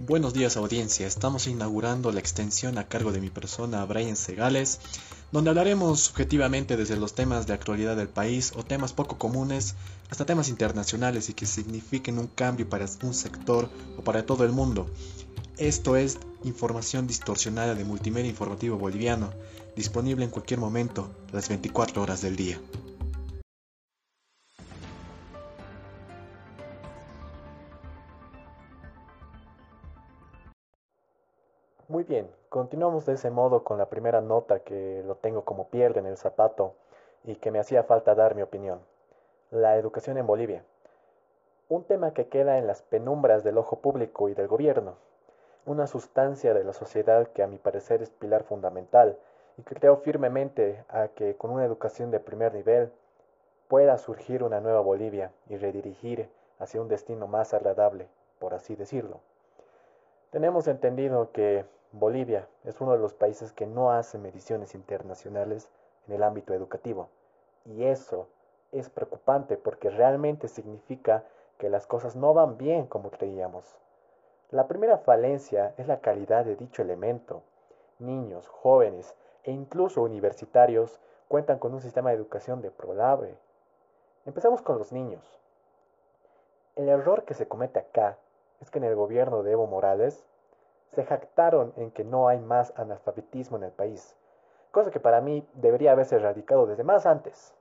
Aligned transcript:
Buenos 0.00 0.32
días 0.32 0.56
audiencia, 0.56 1.08
estamos 1.08 1.48
inaugurando 1.48 2.12
la 2.12 2.20
extensión 2.20 2.78
a 2.78 2.86
cargo 2.86 3.10
de 3.10 3.20
mi 3.20 3.30
persona 3.30 3.84
Brian 3.84 4.14
Segales, 4.14 4.78
donde 5.32 5.50
hablaremos 5.50 5.98
subjetivamente 5.98 6.76
desde 6.76 6.96
los 6.96 7.16
temas 7.16 7.48
de 7.48 7.54
actualidad 7.54 7.96
del 7.96 8.08
país 8.08 8.52
o 8.54 8.62
temas 8.62 8.92
poco 8.92 9.18
comunes 9.18 9.74
hasta 10.08 10.24
temas 10.24 10.50
internacionales 10.50 11.28
y 11.30 11.34
que 11.34 11.46
signifiquen 11.46 12.20
un 12.20 12.28
cambio 12.28 12.68
para 12.68 12.86
un 13.02 13.12
sector 13.12 13.68
o 13.96 14.02
para 14.02 14.24
todo 14.24 14.44
el 14.44 14.52
mundo. 14.52 14.86
Esto 15.56 15.96
es 15.96 16.18
información 16.44 17.08
distorsionada 17.08 17.74
de 17.74 17.84
Multimedia 17.84 18.30
Informativo 18.30 18.78
Boliviano, 18.78 19.32
disponible 19.74 20.24
en 20.24 20.30
cualquier 20.30 20.60
momento, 20.60 21.10
las 21.32 21.48
24 21.48 22.00
horas 22.00 22.22
del 22.22 22.36
día. 22.36 22.60
Muy 31.90 32.04
bien, 32.04 32.30
continuamos 32.50 33.06
de 33.06 33.14
ese 33.14 33.30
modo 33.30 33.64
con 33.64 33.78
la 33.78 33.88
primera 33.88 34.20
nota 34.20 34.58
que 34.58 35.02
lo 35.06 35.14
tengo 35.14 35.46
como 35.46 35.68
piel 35.68 35.96
en 35.96 36.04
el 36.04 36.18
zapato 36.18 36.74
y 37.24 37.36
que 37.36 37.50
me 37.50 37.60
hacía 37.60 37.82
falta 37.82 38.14
dar 38.14 38.34
mi 38.34 38.42
opinión. 38.42 38.80
La 39.50 39.74
educación 39.76 40.18
en 40.18 40.26
Bolivia. 40.26 40.62
Un 41.70 41.84
tema 41.84 42.12
que 42.12 42.28
queda 42.28 42.58
en 42.58 42.66
las 42.66 42.82
penumbras 42.82 43.42
del 43.42 43.56
ojo 43.56 43.76
público 43.76 44.28
y 44.28 44.34
del 44.34 44.48
gobierno. 44.48 44.96
Una 45.64 45.86
sustancia 45.86 46.52
de 46.52 46.62
la 46.62 46.74
sociedad 46.74 47.28
que 47.28 47.42
a 47.42 47.46
mi 47.46 47.56
parecer 47.56 48.02
es 48.02 48.10
pilar 48.10 48.42
fundamental 48.44 49.16
y 49.56 49.62
que 49.62 49.74
creo 49.74 49.96
firmemente 49.96 50.84
a 50.90 51.08
que 51.08 51.36
con 51.36 51.50
una 51.50 51.64
educación 51.64 52.10
de 52.10 52.20
primer 52.20 52.52
nivel 52.52 52.92
pueda 53.66 53.96
surgir 53.96 54.42
una 54.42 54.60
nueva 54.60 54.80
Bolivia 54.80 55.32
y 55.48 55.56
redirigir 55.56 56.28
hacia 56.58 56.82
un 56.82 56.88
destino 56.88 57.26
más 57.28 57.54
agradable, 57.54 58.08
por 58.38 58.52
así 58.52 58.76
decirlo. 58.76 59.20
Tenemos 60.30 60.68
entendido 60.68 61.32
que 61.32 61.64
Bolivia 61.92 62.46
es 62.64 62.82
uno 62.82 62.92
de 62.92 62.98
los 62.98 63.14
países 63.14 63.50
que 63.52 63.66
no 63.66 63.92
hace 63.92 64.18
mediciones 64.18 64.74
internacionales 64.74 65.70
en 66.06 66.14
el 66.14 66.22
ámbito 66.22 66.52
educativo. 66.52 67.08
Y 67.64 67.84
eso 67.84 68.28
es 68.70 68.90
preocupante 68.90 69.56
porque 69.56 69.88
realmente 69.88 70.48
significa 70.48 71.24
que 71.56 71.70
las 71.70 71.86
cosas 71.86 72.14
no 72.14 72.34
van 72.34 72.58
bien 72.58 72.86
como 72.86 73.10
creíamos. 73.10 73.78
La 74.50 74.68
primera 74.68 74.98
falencia 74.98 75.72
es 75.78 75.86
la 75.86 76.00
calidad 76.00 76.44
de 76.44 76.56
dicho 76.56 76.82
elemento. 76.82 77.42
Niños, 77.98 78.48
jóvenes 78.48 79.14
e 79.44 79.50
incluso 79.50 80.02
universitarios 80.02 81.00
cuentan 81.28 81.58
con 81.58 81.72
un 81.72 81.80
sistema 81.80 82.10
de 82.10 82.16
educación 82.16 82.60
deplorable. 82.60 83.34
Empezamos 84.26 84.60
con 84.60 84.76
los 84.76 84.92
niños. 84.92 85.24
El 86.76 86.90
error 86.90 87.24
que 87.24 87.32
se 87.32 87.48
comete 87.48 87.78
acá 87.78 88.18
es 88.60 88.70
que 88.70 88.78
en 88.78 88.84
el 88.84 88.94
gobierno 88.94 89.42
de 89.42 89.52
Evo 89.52 89.66
Morales 89.66 90.24
se 90.92 91.04
jactaron 91.04 91.72
en 91.76 91.90
que 91.90 92.04
no 92.04 92.28
hay 92.28 92.40
más 92.40 92.72
analfabetismo 92.76 93.56
en 93.56 93.64
el 93.64 93.72
país, 93.72 94.16
cosa 94.70 94.90
que 94.90 95.00
para 95.00 95.20
mí 95.20 95.46
debería 95.54 95.92
haberse 95.92 96.16
erradicado 96.16 96.66
desde 96.66 96.84
más 96.84 97.06
antes, 97.06 97.54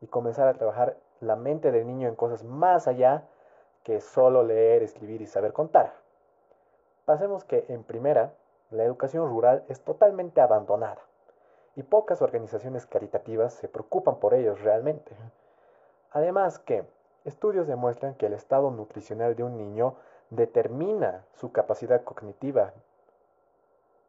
y 0.00 0.06
comenzar 0.06 0.48
a 0.48 0.54
trabajar 0.54 0.96
la 1.20 1.36
mente 1.36 1.72
del 1.72 1.86
niño 1.86 2.08
en 2.08 2.14
cosas 2.14 2.44
más 2.44 2.86
allá 2.86 3.24
que 3.82 4.00
solo 4.00 4.42
leer, 4.42 4.82
escribir 4.82 5.20
y 5.22 5.26
saber 5.26 5.52
contar. 5.52 5.92
Pasemos 7.04 7.44
que 7.44 7.64
en 7.68 7.82
primera, 7.84 8.32
la 8.70 8.84
educación 8.84 9.28
rural 9.28 9.64
es 9.68 9.80
totalmente 9.80 10.40
abandonada 10.40 11.00
y 11.74 11.82
pocas 11.82 12.22
organizaciones 12.22 12.86
caritativas 12.86 13.54
se 13.54 13.68
preocupan 13.68 14.16
por 14.16 14.34
ellos 14.34 14.60
realmente. 14.60 15.12
Además 16.10 16.58
que 16.58 16.84
estudios 17.28 17.66
demuestran 17.66 18.14
que 18.14 18.26
el 18.26 18.32
estado 18.32 18.70
nutricional 18.70 19.36
de 19.36 19.44
un 19.44 19.56
niño 19.56 19.94
determina 20.30 21.24
su 21.34 21.52
capacidad 21.52 22.02
cognitiva, 22.02 22.72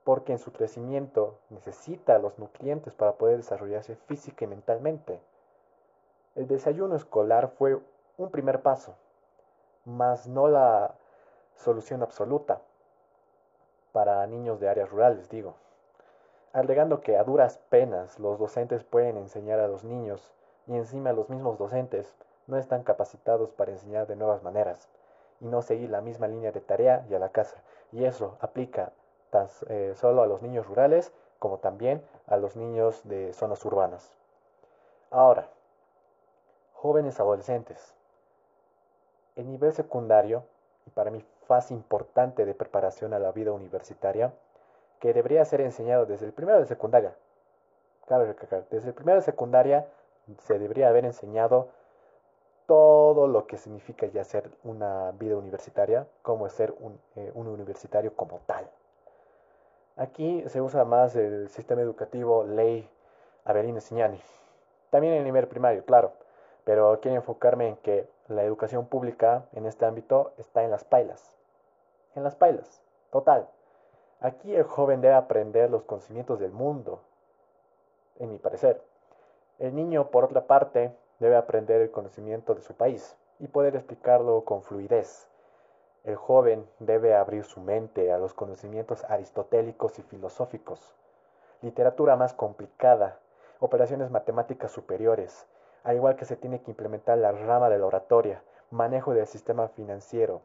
porque 0.03 0.31
en 0.31 0.39
su 0.39 0.51
crecimiento 0.51 1.37
necesita 1.49 2.17
los 2.17 2.39
nutrientes 2.39 2.93
para 2.93 3.13
poder 3.13 3.37
desarrollarse 3.37 3.95
física 3.95 4.45
y 4.45 4.47
mentalmente. 4.47 5.21
El 6.35 6.47
desayuno 6.47 6.95
escolar 6.95 7.49
fue 7.57 7.79
un 8.17 8.31
primer 8.31 8.61
paso, 8.61 8.95
mas 9.85 10.27
no 10.27 10.47
la 10.47 10.95
solución 11.55 12.01
absoluta 12.01 12.61
para 13.91 14.25
niños 14.27 14.59
de 14.59 14.69
áreas 14.69 14.89
rurales, 14.89 15.29
digo. 15.29 15.55
Alegando 16.53 17.01
que 17.01 17.17
a 17.17 17.23
duras 17.23 17.59
penas 17.69 18.19
los 18.19 18.39
docentes 18.39 18.83
pueden 18.83 19.17
enseñar 19.17 19.59
a 19.59 19.67
los 19.67 19.83
niños 19.83 20.33
y 20.67 20.75
encima 20.75 21.13
los 21.13 21.29
mismos 21.29 21.57
docentes 21.57 22.15
no 22.49 22.57
están 22.57 22.83
capacitados 22.83 23.51
para 23.51 23.71
enseñar 23.71 24.07
de 24.07 24.15
nuevas 24.15 24.43
maneras 24.43 24.89
y 25.39 25.45
no 25.45 25.61
seguir 25.61 25.89
la 25.89 26.01
misma 26.01 26.27
línea 26.27 26.51
de 26.51 26.61
tarea 26.61 27.05
y 27.09 27.13
a 27.13 27.19
la 27.19 27.29
casa. 27.29 27.61
Y 27.91 28.05
eso 28.05 28.37
aplica 28.41 28.91
tan 29.29 29.47
eh, 29.67 29.93
solo 29.95 30.23
a 30.23 30.27
los 30.27 30.41
niños 30.41 30.67
rurales 30.67 31.13
como 31.37 31.59
también 31.59 32.03
a 32.27 32.37
los 32.37 32.55
niños 32.55 33.07
de 33.07 33.33
zonas 33.33 33.63
urbanas. 33.63 34.11
Ahora, 35.11 35.47
jóvenes 36.73 37.19
adolescentes. 37.19 37.93
El 39.35 39.49
nivel 39.49 39.71
secundario, 39.71 40.43
y 40.85 40.89
para 40.89 41.11
mí 41.11 41.23
fase 41.47 41.73
importante 41.73 42.45
de 42.45 42.53
preparación 42.53 43.13
a 43.13 43.19
la 43.19 43.31
vida 43.31 43.51
universitaria, 43.51 44.33
que 44.99 45.13
debería 45.13 45.45
ser 45.45 45.61
enseñado 45.61 46.05
desde 46.05 46.25
el 46.25 46.33
primero 46.33 46.59
de 46.59 46.65
secundaria. 46.65 47.15
Cabe 48.07 48.25
recalcar, 48.25 48.65
desde 48.69 48.89
el 48.89 48.93
primero 48.93 49.19
de 49.19 49.25
secundaria 49.25 49.87
se 50.39 50.59
debería 50.59 50.89
haber 50.89 51.05
enseñado 51.05 51.69
todo 52.69 53.27
lo 53.27 53.47
que 53.47 53.57
significa 53.57 54.05
ya 54.05 54.23
ser 54.23 54.51
una 54.63 55.09
vida 55.13 55.35
universitaria, 55.35 56.05
como 56.21 56.45
es 56.45 56.53
ser 56.53 56.75
eh, 57.15 57.31
un, 57.33 57.47
universitario 57.47 58.15
como 58.15 58.41
tal. 58.45 58.69
Aquí 59.97 60.43
se 60.45 60.61
usa 60.61 60.85
más 60.85 61.15
el 61.15 61.49
sistema 61.49 61.81
educativo 61.81 62.43
ley 62.43 62.87
Avelino 63.43 63.81
Signani. 63.81 64.21
También 64.91 65.13
en 65.13 65.19
el 65.21 65.25
nivel 65.25 65.47
primario, 65.47 65.83
claro, 65.83 66.11
pero 66.63 66.99
quiero 67.01 67.17
enfocarme 67.17 67.69
en 67.69 67.77
que 67.77 68.07
la 68.27 68.43
educación 68.43 68.85
pública 68.85 69.47
en 69.53 69.65
este 69.65 69.85
ámbito 69.87 70.33
está 70.37 70.63
en 70.63 70.69
las 70.69 70.83
pailas. 70.83 71.35
En 72.13 72.23
las 72.23 72.35
pailas, 72.35 72.83
total. 73.09 73.49
Aquí 74.19 74.55
el 74.55 74.63
joven 74.63 75.01
debe 75.01 75.15
aprender 75.15 75.71
los 75.71 75.81
conocimientos 75.85 76.39
del 76.39 76.51
mundo, 76.51 77.01
en 78.19 78.29
mi 78.29 78.37
parecer. 78.37 78.79
El 79.57 79.73
niño, 79.73 80.11
por 80.11 80.25
otra 80.25 80.45
parte, 80.45 80.93
debe 81.19 81.35
aprender 81.35 81.81
el 81.81 81.91
conocimiento 81.91 82.55
de 82.55 82.61
su 82.61 82.73
país 82.73 83.15
y 83.39 83.47
poder 83.47 83.75
explicarlo 83.75 84.43
con 84.45 84.63
fluidez. 84.63 85.27
El 86.03 86.15
joven 86.15 86.67
debe 86.79 87.15
abrir 87.15 87.43
su 87.43 87.59
mente 87.61 88.11
a 88.11 88.17
los 88.17 88.33
conocimientos 88.33 89.03
aristotélicos 89.05 89.99
y 89.99 90.01
filosóficos, 90.03 90.95
literatura 91.61 92.15
más 92.15 92.33
complicada, 92.33 93.19
operaciones 93.59 94.09
matemáticas 94.09 94.71
superiores, 94.71 95.45
al 95.83 95.95
igual 95.95 96.15
que 96.15 96.25
se 96.25 96.37
tiene 96.37 96.61
que 96.61 96.71
implementar 96.71 97.17
la 97.17 97.31
rama 97.31 97.69
de 97.69 97.79
la 97.79 97.85
oratoria, 97.85 98.41
manejo 98.71 99.13
del 99.13 99.27
sistema 99.27 99.67
financiero, 99.69 100.41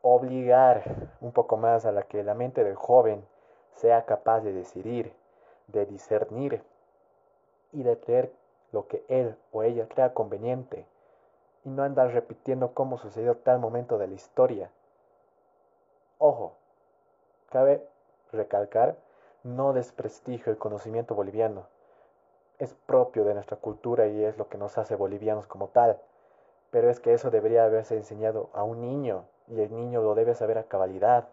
obligar 0.00 0.82
un 1.20 1.32
poco 1.32 1.56
más 1.56 1.86
a 1.86 2.02
que 2.02 2.22
la 2.22 2.34
mente 2.34 2.64
del 2.64 2.76
joven 2.76 3.24
sea 3.74 4.04
capaz 4.04 4.40
de 4.40 4.52
decidir, 4.52 5.12
de 5.68 5.86
discernir 5.86 6.62
y 7.72 7.82
de 7.82 7.98
creer 7.98 8.32
lo 8.74 8.88
que 8.88 9.04
él 9.08 9.36
o 9.52 9.62
ella 9.62 9.88
crea 9.88 10.12
conveniente 10.12 10.86
y 11.64 11.70
no 11.70 11.84
andar 11.84 12.12
repitiendo 12.12 12.74
cómo 12.74 12.98
sucedió 12.98 13.36
tal 13.36 13.58
momento 13.58 13.96
de 13.96 14.08
la 14.08 14.14
historia. 14.14 14.70
Ojo, 16.18 16.56
cabe 17.50 17.86
recalcar, 18.32 18.96
no 19.44 19.72
desprestigio 19.72 20.52
el 20.52 20.58
conocimiento 20.58 21.14
boliviano. 21.14 21.66
Es 22.58 22.74
propio 22.74 23.24
de 23.24 23.34
nuestra 23.34 23.56
cultura 23.56 24.08
y 24.08 24.24
es 24.24 24.36
lo 24.38 24.48
que 24.48 24.58
nos 24.58 24.76
hace 24.76 24.96
bolivianos 24.96 25.46
como 25.46 25.68
tal. 25.68 25.98
Pero 26.70 26.90
es 26.90 26.98
que 26.98 27.14
eso 27.14 27.30
debería 27.30 27.64
haberse 27.64 27.96
enseñado 27.96 28.50
a 28.52 28.64
un 28.64 28.80
niño 28.80 29.24
y 29.46 29.60
el 29.60 29.74
niño 29.74 30.02
lo 30.02 30.14
debe 30.14 30.34
saber 30.34 30.58
a 30.58 30.64
cabalidad. 30.64 31.28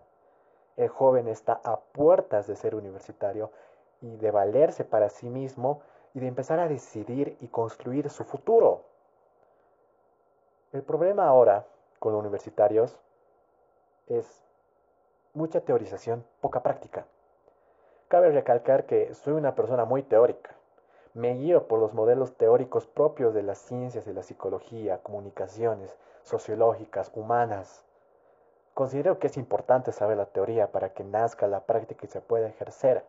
El 0.77 0.89
joven 0.89 1.27
está 1.27 1.59
a 1.63 1.79
puertas 1.79 2.47
de 2.47 2.55
ser 2.55 2.75
universitario 2.75 3.51
y 4.01 4.15
de 4.17 4.31
valerse 4.31 4.83
para 4.83 5.09
sí 5.09 5.29
mismo 5.29 5.81
y 6.13 6.19
de 6.19 6.27
empezar 6.27 6.59
a 6.59 6.67
decidir 6.67 7.37
y 7.39 7.47
construir 7.47 8.09
su 8.09 8.23
futuro. 8.23 8.83
El 10.73 10.83
problema 10.83 11.27
ahora 11.27 11.65
con 11.99 12.13
los 12.13 12.21
universitarios 12.21 12.97
es 14.07 14.43
mucha 15.33 15.61
teorización, 15.61 16.25
poca 16.41 16.63
práctica. 16.63 17.05
Cabe 18.07 18.31
recalcar 18.31 18.85
que 18.85 19.13
soy 19.13 19.33
una 19.33 19.55
persona 19.55 19.85
muy 19.85 20.03
teórica. 20.03 20.51
Me 21.13 21.33
guío 21.33 21.67
por 21.67 21.79
los 21.79 21.93
modelos 21.93 22.35
teóricos 22.35 22.87
propios 22.87 23.33
de 23.33 23.43
las 23.43 23.57
ciencias 23.57 24.05
de 24.05 24.13
la 24.13 24.23
psicología, 24.23 24.99
comunicaciones, 24.99 25.95
sociológicas, 26.23 27.11
humanas. 27.15 27.83
Considero 28.73 29.19
que 29.19 29.27
es 29.27 29.37
importante 29.37 29.91
saber 29.91 30.17
la 30.17 30.25
teoría 30.25 30.71
para 30.71 30.93
que 30.93 31.03
nazca 31.03 31.47
la 31.47 31.61
práctica 31.61 32.05
y 32.05 32.09
se 32.09 32.21
pueda 32.21 32.47
ejercer 32.47 33.03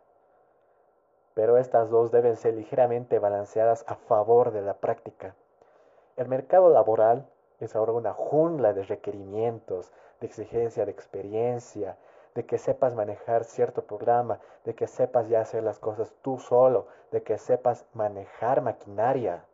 pero 1.33 1.57
estas 1.57 1.89
dos 1.89 2.11
deben 2.11 2.35
ser 2.35 2.53
ligeramente 2.53 3.19
balanceadas 3.19 3.83
a 3.87 3.95
favor 3.95 4.51
de 4.51 4.61
la 4.61 4.75
práctica. 4.75 5.35
El 6.15 6.27
mercado 6.27 6.69
laboral 6.69 7.27
es 7.59 7.75
ahora 7.75 7.93
una 7.93 8.13
jungla 8.13 8.73
de 8.73 8.83
requerimientos, 8.83 9.91
de 10.19 10.27
exigencia 10.27 10.85
de 10.85 10.91
experiencia, 10.91 11.97
de 12.35 12.45
que 12.45 12.57
sepas 12.57 12.95
manejar 12.95 13.43
cierto 13.43 13.83
programa, 13.83 14.39
de 14.65 14.75
que 14.75 14.87
sepas 14.87 15.29
ya 15.29 15.41
hacer 15.41 15.63
las 15.63 15.79
cosas 15.79 16.13
tú 16.21 16.39
solo, 16.39 16.87
de 17.11 17.23
que 17.23 17.37
sepas 17.37 17.85
manejar 17.93 18.61
maquinaria. 18.61 19.45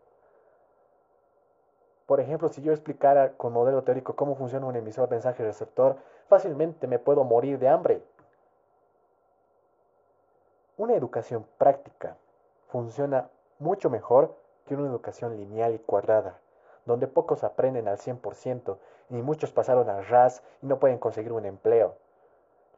Por 2.05 2.19
ejemplo, 2.19 2.49
si 2.49 2.61
yo 2.61 2.71
explicara 2.71 3.33
con 3.33 3.53
modelo 3.53 3.83
teórico 3.83 4.15
cómo 4.15 4.35
funciona 4.35 4.65
un 4.65 4.75
emisor 4.75 5.09
mensaje 5.09 5.43
receptor, 5.43 5.97
fácilmente 6.27 6.87
me 6.87 6.99
puedo 6.99 7.23
morir 7.23 7.59
de 7.59 7.67
hambre. 7.67 8.01
Una 10.79 10.95
educación 10.95 11.45
práctica 11.59 12.17
funciona 12.69 13.29
mucho 13.59 13.91
mejor 13.91 14.35
que 14.65 14.75
una 14.75 14.87
educación 14.87 15.37
lineal 15.37 15.75
y 15.75 15.77
cuadrada, 15.77 16.39
donde 16.87 17.05
pocos 17.05 17.43
aprenden 17.43 17.87
al 17.87 17.99
100% 17.99 18.77
y 19.11 19.21
muchos 19.21 19.51
pasaron 19.51 19.91
a 19.91 20.01
RAS 20.01 20.41
y 20.63 20.65
no 20.65 20.79
pueden 20.79 20.97
conseguir 20.97 21.33
un 21.33 21.45
empleo 21.45 21.93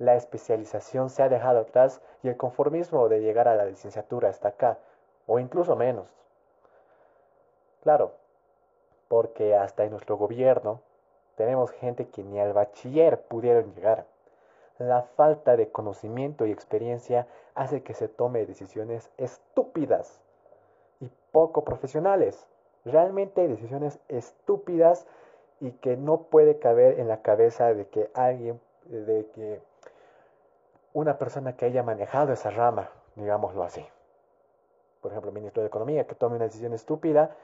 la 0.01 0.15
especialización 0.15 1.12
se 1.12 1.21
ha 1.21 1.30
dejado 1.30 1.59
atrás 1.59 2.01
y 2.24 2.27
el 2.27 2.36
conformismo 2.36 3.07
de 3.07 3.21
llegar 3.21 3.48
a 3.48 3.56
la 3.56 3.65
licenciatura 3.65 4.30
está 4.30 4.47
acá, 4.47 4.80
o 5.27 5.38
incluso 5.38 5.75
menos. 5.75 6.07
Claro, 7.83 8.13
porque 9.07 9.56
hasta 9.56 9.83
en 9.83 9.92
nuestro 9.92 10.18
gobierno 10.18 10.81
tenemos 11.36 11.69
gente 11.69 12.07
que 12.09 12.24
ni 12.24 12.39
al 12.39 12.51
bachiller 12.51 13.21
pudieron 13.21 13.75
llegar. 13.75 14.06
La 14.77 15.03
falta 15.03 15.56
de 15.56 15.69
conocimiento 15.69 16.45
y 16.45 16.51
experiencia 16.51 17.27
hace 17.56 17.83
que 17.83 17.94
se 17.94 18.07
tome 18.07 18.45
decisiones 18.45 19.09
estúpidas 19.18 20.19
y 21.00 21.09
poco 21.31 21.63
profesionales. 21.63 22.47
Realmente 22.85 23.47
decisiones 23.47 24.00
estúpidas 24.07 25.06
y 25.59 25.71
que 25.71 25.97
no 25.97 26.23
puede 26.23 26.57
caber 26.57 27.00
en 27.00 27.07
la 27.07 27.21
cabeza 27.21 27.73
de 27.73 27.88
que 27.88 28.09
alguien, 28.13 28.59
de 28.85 29.27
que 29.35 29.62
una 30.94 31.18
persona 31.18 31.56
que 31.56 31.65
haya 31.65 31.83
manejado 31.83 32.33
esa 32.33 32.50
rama, 32.50 32.89
digámoslo 33.15 33.63
así. 33.63 33.85
Por 35.01 35.12
ejemplo, 35.12 35.29
el 35.29 35.35
ministro 35.35 35.62
de 35.62 35.68
Economía 35.68 36.06
que 36.06 36.15
tome 36.15 36.35
una 36.35 36.45
decisión 36.45 36.73
estúpida, 36.73 37.35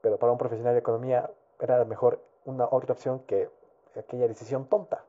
pero 0.00 0.18
para 0.18 0.32
un 0.32 0.38
profesional 0.38 0.74
de 0.74 0.80
economía 0.80 1.30
era 1.60 1.84
mejor 1.84 2.20
una 2.44 2.68
otra 2.70 2.92
opción 2.92 3.20
que 3.20 3.48
aquella 3.96 4.28
decisión 4.28 4.66
tonta. 4.66 5.03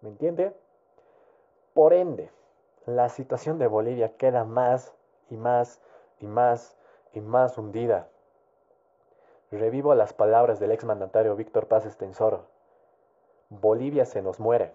¿Me 0.00 0.10
entiende? 0.10 0.54
Por 1.74 1.92
ende, 1.92 2.30
la 2.86 3.08
situación 3.08 3.58
de 3.58 3.66
Bolivia 3.66 4.16
queda 4.16 4.44
más 4.44 4.94
y 5.30 5.36
más 5.36 5.80
y 6.20 6.26
más 6.26 6.76
y 7.12 7.20
más 7.20 7.58
hundida. 7.58 8.08
Revivo 9.50 9.94
las 9.94 10.12
palabras 10.12 10.60
del 10.60 10.72
exmandatario 10.72 11.34
Víctor 11.34 11.66
Paz 11.66 11.86
Estensor. 11.86 12.44
Bolivia 13.48 14.04
se 14.04 14.22
nos 14.22 14.38
muere 14.38 14.72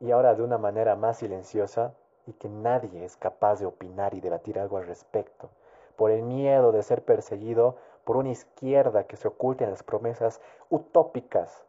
y 0.00 0.10
ahora 0.10 0.34
de 0.34 0.42
una 0.42 0.58
manera 0.58 0.96
más 0.96 1.18
silenciosa 1.18 1.94
y 2.26 2.32
que 2.32 2.48
nadie 2.48 3.04
es 3.04 3.16
capaz 3.16 3.60
de 3.60 3.66
opinar 3.66 4.14
y 4.14 4.20
debatir 4.20 4.58
algo 4.58 4.78
al 4.78 4.86
respecto, 4.86 5.50
por 5.96 6.10
el 6.10 6.22
miedo 6.22 6.72
de 6.72 6.82
ser 6.82 7.04
perseguido 7.04 7.76
por 8.04 8.16
una 8.16 8.30
izquierda 8.30 9.04
que 9.04 9.16
se 9.16 9.28
oculta 9.28 9.64
en 9.64 9.70
las 9.70 9.82
promesas 9.82 10.40
utópicas, 10.68 11.64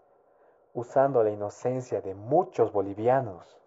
usando 0.73 1.23
la 1.23 1.31
inocencia 1.31 2.01
de 2.01 2.13
muchos 2.15 2.71
bolivianos. 2.71 3.57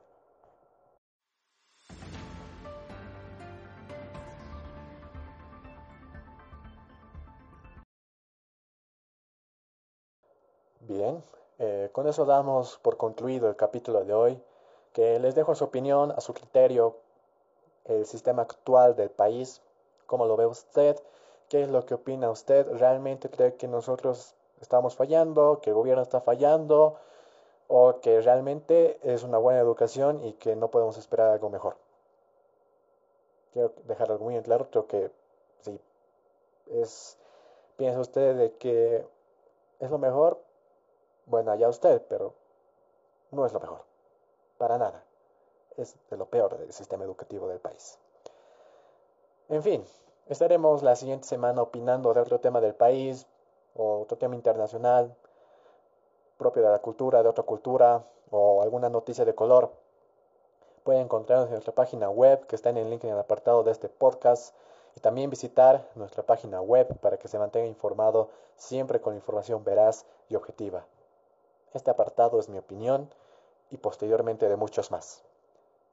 Bien, 10.80 11.22
eh, 11.58 11.88
con 11.92 12.06
eso 12.06 12.24
damos 12.24 12.78
por 12.78 12.96
concluido 12.96 13.48
el 13.48 13.56
capítulo 13.56 14.04
de 14.04 14.12
hoy 14.12 14.42
que 14.92 15.18
les 15.18 15.34
dejo 15.34 15.54
su 15.54 15.64
opinión, 15.64 16.12
a 16.12 16.20
su 16.20 16.34
criterio, 16.34 16.96
el 17.84 18.06
sistema 18.06 18.42
actual 18.42 18.94
del 18.94 19.10
país, 19.10 19.60
cómo 20.06 20.26
lo 20.26 20.36
ve 20.36 20.46
usted, 20.46 20.96
qué 21.48 21.62
es 21.62 21.68
lo 21.68 21.84
que 21.84 21.94
opina 21.94 22.30
usted, 22.30 22.68
realmente 22.78 23.28
cree 23.28 23.56
que 23.56 23.66
nosotros 23.66 24.34
estamos 24.64 24.96
fallando, 24.96 25.60
que 25.62 25.70
el 25.70 25.76
gobierno 25.76 26.02
está 26.02 26.20
fallando, 26.20 26.96
o 27.68 28.00
que 28.00 28.20
realmente 28.20 28.98
es 29.02 29.22
una 29.22 29.38
buena 29.38 29.60
educación 29.60 30.24
y 30.24 30.32
que 30.34 30.56
no 30.56 30.68
podemos 30.68 30.96
esperar 30.98 31.30
algo 31.30 31.50
mejor. 31.50 31.76
Quiero 33.52 33.72
dejar 33.84 34.10
algo 34.10 34.24
muy 34.24 34.40
claro, 34.42 34.68
creo 34.70 34.86
que 34.86 35.10
sí, 35.60 35.78
es, 36.72 37.16
piensa 37.76 38.00
usted 38.00 38.36
de 38.36 38.52
que 38.54 39.06
es 39.80 39.90
lo 39.90 39.98
mejor, 39.98 40.40
bueno, 41.26 41.52
allá 41.52 41.68
usted, 41.68 42.02
pero 42.08 42.34
no 43.30 43.46
es 43.46 43.52
lo 43.52 43.60
mejor 43.60 43.82
para 44.58 44.78
nada. 44.78 45.04
Es 45.76 45.94
de 46.10 46.16
lo 46.16 46.26
peor 46.26 46.56
del 46.58 46.72
sistema 46.72 47.04
educativo 47.04 47.48
del 47.48 47.58
país. 47.58 47.98
En 49.48 49.62
fin, 49.62 49.84
estaremos 50.26 50.82
la 50.82 50.96
siguiente 50.96 51.26
semana 51.26 51.62
opinando 51.62 52.14
de 52.14 52.20
otro 52.20 52.40
tema 52.40 52.60
del 52.60 52.74
país 52.74 53.26
o 53.74 54.00
otro 54.02 54.16
tema 54.18 54.34
internacional 54.34 55.14
propio 56.36 56.62
de 56.62 56.70
la 56.70 56.78
cultura, 56.80 57.22
de 57.22 57.28
otra 57.28 57.44
cultura 57.44 58.04
o 58.30 58.62
alguna 58.62 58.88
noticia 58.88 59.24
de 59.24 59.34
color. 59.34 59.70
Pueden 60.82 61.02
encontrarnos 61.02 61.46
en 61.46 61.52
nuestra 61.52 61.74
página 61.74 62.10
web 62.10 62.46
que 62.46 62.56
está 62.56 62.70
en 62.70 62.76
el 62.76 62.90
link 62.90 63.04
en 63.04 63.10
el 63.10 63.18
apartado 63.18 63.62
de 63.62 63.70
este 63.70 63.88
podcast 63.88 64.54
y 64.96 65.00
también 65.00 65.30
visitar 65.30 65.88
nuestra 65.94 66.22
página 66.22 66.60
web 66.60 66.98
para 67.00 67.16
que 67.16 67.28
se 67.28 67.38
mantenga 67.38 67.66
informado 67.66 68.28
siempre 68.56 69.00
con 69.00 69.14
información 69.14 69.64
veraz 69.64 70.04
y 70.28 70.36
objetiva. 70.36 70.84
Este 71.72 71.90
apartado 71.90 72.38
es 72.38 72.48
mi 72.48 72.58
opinión 72.58 73.08
y 73.70 73.78
posteriormente 73.78 74.48
de 74.48 74.56
muchos 74.56 74.90
más. 74.90 75.22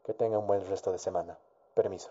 Que 0.04 0.14
tenga 0.14 0.38
un 0.38 0.48
buen 0.48 0.68
resto 0.68 0.92
de 0.92 1.00
semana. 1.00 1.38
Permiso. 1.74 2.10